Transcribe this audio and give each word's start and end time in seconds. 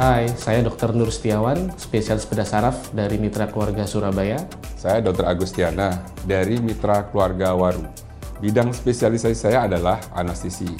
Hai, 0.00 0.32
saya 0.32 0.64
Dr. 0.64 0.96
Nur 0.96 1.12
Setiawan, 1.12 1.76
spesialis 1.76 2.24
bedah 2.24 2.48
saraf 2.48 2.88
dari 2.96 3.20
Mitra 3.20 3.52
Keluarga 3.52 3.84
Surabaya. 3.84 4.40
Saya 4.72 5.04
Dr. 5.04 5.28
Agustiana 5.28 6.00
dari 6.24 6.56
Mitra 6.56 7.04
Keluarga 7.12 7.52
Waru. 7.52 7.84
Bidang 8.40 8.72
spesialisasi 8.72 9.36
saya 9.36 9.68
adalah 9.68 10.00
anestesi 10.16 10.72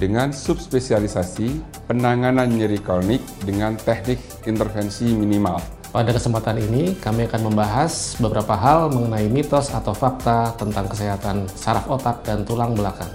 dengan 0.00 0.32
subspesialisasi 0.32 1.60
penanganan 1.92 2.48
nyeri 2.56 2.80
kronik 2.80 3.20
dengan 3.44 3.76
teknik 3.76 4.48
intervensi 4.48 5.12
minimal. 5.12 5.60
Pada 5.92 6.16
kesempatan 6.16 6.56
ini, 6.56 6.96
kami 6.96 7.28
akan 7.28 7.52
membahas 7.52 8.16
beberapa 8.16 8.56
hal 8.56 8.88
mengenai 8.88 9.28
mitos 9.28 9.76
atau 9.76 9.92
fakta 9.92 10.56
tentang 10.56 10.88
kesehatan 10.88 11.52
saraf 11.52 11.84
otak 11.92 12.24
dan 12.24 12.48
tulang 12.48 12.72
belakang. 12.72 13.12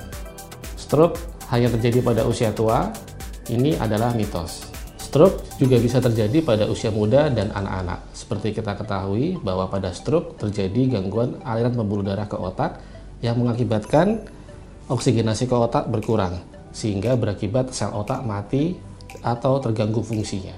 Stroke 0.78 1.18
hanya 1.50 1.74
terjadi 1.74 2.06
pada 2.06 2.22
usia 2.30 2.54
tua, 2.54 2.94
ini 3.50 3.74
adalah 3.82 4.14
mitos. 4.14 4.69
Stroke 5.10 5.42
juga 5.58 5.82
bisa 5.82 5.98
terjadi 5.98 6.46
pada 6.46 6.70
usia 6.70 6.94
muda 6.94 7.34
dan 7.34 7.50
anak-anak. 7.50 8.14
Seperti 8.14 8.54
kita 8.54 8.78
ketahui 8.78 9.42
bahwa 9.42 9.66
pada 9.66 9.90
stroke 9.90 10.38
terjadi 10.38 11.02
gangguan 11.02 11.34
aliran 11.42 11.74
pembuluh 11.74 12.06
darah 12.06 12.30
ke 12.30 12.38
otak 12.38 12.78
yang 13.26 13.42
mengakibatkan 13.42 14.22
oksigenasi 14.86 15.50
ke 15.50 15.56
otak 15.58 15.90
berkurang 15.90 16.38
sehingga 16.70 17.18
berakibat 17.18 17.74
sel 17.74 17.90
otak 17.90 18.22
mati 18.22 18.78
atau 19.26 19.58
terganggu 19.58 20.06
fungsinya. 20.06 20.54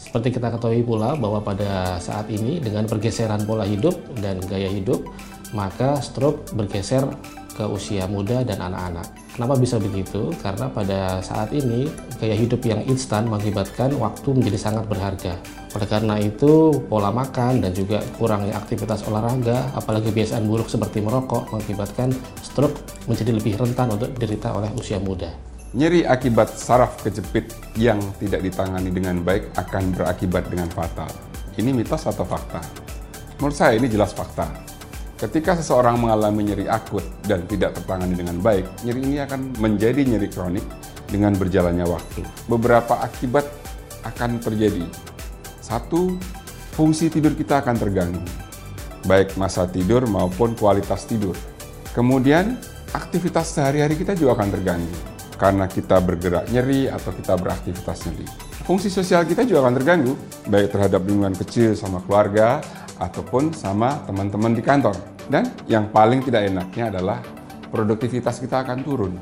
Seperti 0.00 0.32
kita 0.32 0.48
ketahui 0.48 0.80
pula 0.80 1.12
bahwa 1.12 1.44
pada 1.44 2.00
saat 2.00 2.32
ini 2.32 2.56
dengan 2.56 2.88
pergeseran 2.88 3.44
pola 3.44 3.68
hidup 3.68 4.16
dan 4.16 4.40
gaya 4.48 4.72
hidup, 4.72 5.04
maka 5.52 6.00
stroke 6.00 6.48
bergeser 6.56 7.04
ke 7.54 7.64
usia 7.66 8.06
muda 8.06 8.42
dan 8.46 8.60
anak-anak. 8.60 9.06
Kenapa 9.34 9.54
bisa 9.56 9.80
begitu? 9.80 10.34
Karena 10.42 10.68
pada 10.68 11.22
saat 11.24 11.54
ini 11.54 11.88
gaya 12.18 12.34
hidup 12.36 12.60
yang 12.66 12.82
instan 12.86 13.30
mengakibatkan 13.30 13.94
waktu 13.96 14.28
menjadi 14.36 14.58
sangat 14.58 14.84
berharga. 14.90 15.34
Oleh 15.70 15.88
karena 15.88 16.18
itu, 16.18 16.82
pola 16.90 17.14
makan 17.14 17.62
dan 17.62 17.70
juga 17.70 18.02
kurangnya 18.18 18.58
aktivitas 18.58 19.06
olahraga, 19.06 19.70
apalagi 19.72 20.10
kebiasaan 20.10 20.44
buruk 20.44 20.66
seperti 20.66 20.98
merokok, 20.98 21.54
mengakibatkan 21.54 22.10
stroke 22.42 22.74
menjadi 23.06 23.30
lebih 23.32 23.54
rentan 23.54 23.94
untuk 23.94 24.10
diderita 24.18 24.50
oleh 24.50 24.70
usia 24.74 24.98
muda. 24.98 25.30
Nyeri 25.70 26.02
akibat 26.02 26.50
saraf 26.50 26.98
kejepit 27.06 27.54
yang 27.78 28.02
tidak 28.18 28.42
ditangani 28.42 28.90
dengan 28.90 29.22
baik 29.22 29.54
akan 29.54 29.94
berakibat 29.94 30.50
dengan 30.50 30.66
fatal. 30.66 31.06
Ini 31.54 31.70
mitos 31.70 32.10
atau 32.10 32.26
fakta? 32.26 32.58
Menurut 33.38 33.54
saya 33.54 33.78
ini 33.78 33.86
jelas 33.86 34.10
fakta. 34.10 34.50
Ketika 35.20 35.52
seseorang 35.52 36.00
mengalami 36.00 36.48
nyeri 36.48 36.64
akut 36.64 37.04
dan 37.28 37.44
tidak 37.44 37.76
tertangani 37.76 38.16
dengan 38.16 38.40
baik, 38.40 38.64
nyeri 38.88 39.00
ini 39.04 39.16
akan 39.20 39.52
menjadi 39.60 40.00
nyeri 40.00 40.32
kronik 40.32 40.64
dengan 41.12 41.36
berjalannya 41.36 41.84
waktu. 41.84 42.24
Beberapa 42.48 43.04
akibat 43.04 43.44
akan 44.00 44.40
terjadi. 44.40 44.80
Satu, 45.60 46.16
fungsi 46.72 47.12
tidur 47.12 47.36
kita 47.36 47.60
akan 47.60 47.76
terganggu, 47.76 48.24
baik 49.04 49.36
masa 49.36 49.68
tidur 49.68 50.08
maupun 50.08 50.56
kualitas 50.56 51.04
tidur. 51.04 51.36
Kemudian, 51.92 52.56
aktivitas 52.96 53.60
sehari-hari 53.60 54.00
kita 54.00 54.16
juga 54.16 54.40
akan 54.40 54.48
terganggu 54.56 54.96
karena 55.36 55.68
kita 55.68 56.00
bergerak 56.00 56.48
nyeri 56.48 56.88
atau 56.88 57.12
kita 57.12 57.36
beraktivitas 57.36 58.08
nyeri. 58.08 58.24
Fungsi 58.64 58.88
sosial 58.88 59.28
kita 59.28 59.44
juga 59.44 59.68
akan 59.68 59.74
terganggu, 59.76 60.16
baik 60.48 60.72
terhadap 60.72 61.04
lingkungan 61.04 61.36
kecil 61.36 61.76
sama 61.76 62.00
keluarga 62.08 62.64
ataupun 63.00 63.56
sama 63.56 63.98
teman-teman 64.04 64.52
di 64.52 64.62
kantor. 64.62 64.94
Dan 65.26 65.48
yang 65.66 65.88
paling 65.88 66.20
tidak 66.20 66.52
enaknya 66.52 66.92
adalah 66.92 67.18
produktivitas 67.72 68.38
kita 68.38 68.62
akan 68.62 68.78
turun. 68.84 69.14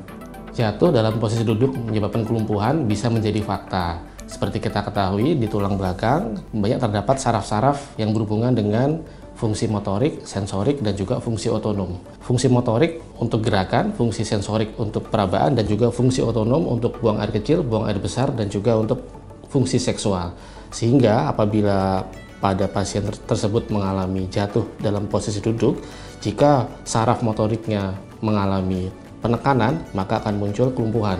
Jatuh 0.53 0.91
dalam 0.91 1.15
posisi 1.17 1.47
duduk 1.47 1.71
menyebabkan 1.71 2.27
kelumpuhan 2.27 2.83
bisa 2.83 3.07
menjadi 3.07 3.39
fakta. 3.39 4.03
Seperti 4.29 4.61
kita 4.61 4.85
ketahui, 4.85 5.33
di 5.39 5.49
tulang 5.49 5.73
belakang 5.79 6.37
banyak 6.53 6.77
terdapat 6.77 7.17
saraf-saraf 7.17 7.97
yang 7.97 8.13
berhubungan 8.13 8.53
dengan 8.53 9.01
fungsi 9.39 9.71
motorik, 9.71 10.27
sensorik, 10.27 10.83
dan 10.83 10.93
juga 10.93 11.23
fungsi 11.23 11.47
otonom. 11.47 11.95
Fungsi 12.19 12.51
motorik 12.51 12.99
untuk 13.17 13.41
gerakan, 13.41 13.95
fungsi 13.95 14.27
sensorik 14.27 14.75
untuk 14.75 15.07
perabaan, 15.07 15.55
dan 15.55 15.65
juga 15.65 15.89
fungsi 15.89 16.19
otonom 16.19 16.67
untuk 16.67 16.99
buang 16.99 17.23
air 17.23 17.31
kecil, 17.31 17.63
buang 17.63 17.87
air 17.87 17.97
besar, 17.97 18.29
dan 18.35 18.51
juga 18.51 18.75
untuk 18.75 19.01
fungsi 19.47 19.79
seksual. 19.79 20.35
Sehingga 20.69 21.31
apabila 21.31 22.05
pada 22.39 22.65
pasien 22.71 23.03
tersebut 23.03 23.67
mengalami 23.71 24.27
jatuh 24.31 24.63
dalam 24.79 25.07
posisi 25.11 25.43
duduk, 25.43 25.79
jika 26.23 26.67
saraf 26.87 27.23
motoriknya 27.23 27.95
mengalami 28.19 28.91
penekanan, 29.19 29.83
maka 29.91 30.23
akan 30.23 30.39
muncul 30.39 30.71
kelumpuhan. 30.71 31.19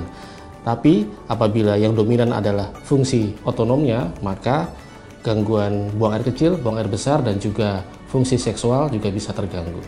Tapi 0.63 1.07
apabila 1.31 1.79
yang 1.79 1.95
dominan 1.95 2.35
adalah 2.35 2.71
fungsi 2.83 3.35
otonomnya, 3.47 4.11
maka 4.19 4.67
gangguan 5.23 5.91
buang 5.95 6.15
air 6.15 6.23
kecil, 6.23 6.59
buang 6.59 6.79
air 6.79 6.87
besar, 6.87 7.23
dan 7.23 7.39
juga 7.39 7.83
fungsi 8.11 8.39
seksual 8.39 8.91
juga 8.91 9.11
bisa 9.11 9.31
terganggu. 9.35 9.79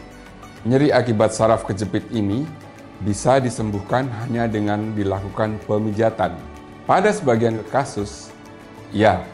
Nyeri 0.68 0.94
akibat 0.94 1.34
saraf 1.34 1.66
kejepit 1.66 2.12
ini 2.14 2.46
bisa 3.02 3.42
disembuhkan 3.42 4.06
hanya 4.24 4.46
dengan 4.46 4.94
dilakukan 4.94 5.58
pemijatan. 5.66 6.38
Pada 6.86 7.10
sebagian 7.10 7.60
kasus, 7.74 8.30
ya 8.94 9.26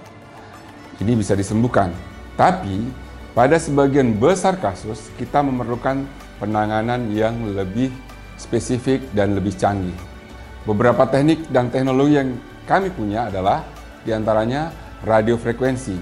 ini 1.01 1.13
bisa 1.17 1.33
disembuhkan. 1.37 1.93
Tapi 2.37 2.89
pada 3.37 3.57
sebagian 3.61 4.17
besar 4.17 4.57
kasus 4.57 5.13
kita 5.17 5.45
memerlukan 5.45 6.05
penanganan 6.41 7.09
yang 7.13 7.37
lebih 7.53 7.93
spesifik 8.37 9.01
dan 9.13 9.33
lebih 9.33 9.53
canggih. 9.57 9.93
Beberapa 10.65 11.09
teknik 11.09 11.49
dan 11.49 11.73
teknologi 11.73 12.17
yang 12.17 12.29
kami 12.67 12.91
punya 12.93 13.31
adalah 13.31 13.65
di 14.03 14.11
antaranya 14.13 14.69
radiofrekuensi, 15.05 15.95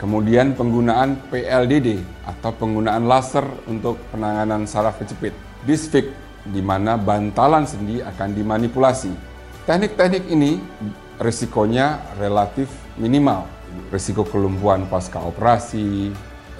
kemudian 0.00 0.56
penggunaan 0.56 1.20
PLDD 1.28 2.00
atau 2.24 2.50
penggunaan 2.56 3.04
laser 3.04 3.44
untuk 3.68 4.00
penanganan 4.10 4.64
saraf 4.64 4.98
kejepit, 5.02 5.36
disfik 5.68 6.10
di 6.46 6.62
mana 6.62 6.94
bantalan 6.94 7.66
sendi 7.66 7.98
akan 8.00 8.28
dimanipulasi. 8.34 9.12
Teknik-teknik 9.66 10.30
ini 10.30 10.62
risikonya 11.20 12.16
relatif 12.20 12.68
minimal 12.96 13.56
risiko 13.90 14.24
kelumpuhan 14.26 14.86
pasca 14.88 15.20
operasi, 15.22 16.10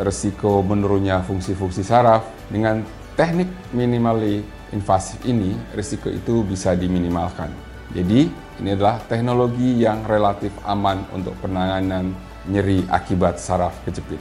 risiko 0.00 0.60
menurunnya 0.62 1.22
fungsi-fungsi 1.24 1.82
saraf. 1.82 2.26
Dengan 2.46 2.82
teknik 3.18 3.48
minimally 3.74 4.44
invasif 4.70 5.22
ini, 5.26 5.54
risiko 5.74 6.10
itu 6.12 6.46
bisa 6.46 6.76
diminimalkan. 6.76 7.50
Jadi, 7.94 8.28
ini 8.60 8.68
adalah 8.74 8.98
teknologi 9.06 9.78
yang 9.78 10.04
relatif 10.04 10.52
aman 10.66 11.06
untuk 11.14 11.38
penanganan 11.38 12.12
nyeri 12.50 12.82
akibat 12.90 13.38
saraf 13.38 13.74
kejepit. 13.86 14.18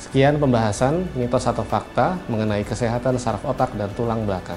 Sekian 0.00 0.40
pembahasan 0.40 1.04
mitos 1.12 1.44
atau 1.44 1.60
fakta 1.60 2.16
mengenai 2.32 2.64
kesehatan 2.64 3.20
saraf 3.20 3.44
otak 3.44 3.76
dan 3.76 3.92
tulang 3.92 4.24
belakang. 4.24 4.56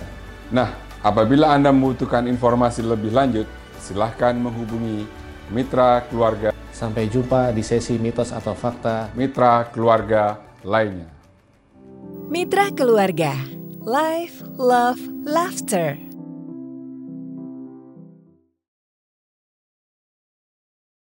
Nah, 0.56 0.72
apabila 1.03 1.51
Anda 1.51 1.75
membutuhkan 1.75 2.31
informasi 2.31 2.80
lebih 2.80 3.12
lanjut, 3.12 3.47
silahkan 3.83 4.39
menghubungi 4.39 5.03
mitra 5.51 6.07
keluarga 6.07 6.53
Sampai 6.73 7.05
jumpa 7.05 7.53
di 7.53 7.61
sesi 7.61 8.01
mitos 8.01 8.33
atau 8.33 8.57
fakta 8.57 9.13
mitra 9.13 9.69
keluarga 9.69 10.41
lainnya. 10.66 11.05
Mitra 12.33 12.73
keluarga, 12.73 13.38
life, 13.85 14.41
love, 14.57 14.97
laughter. 15.21 16.12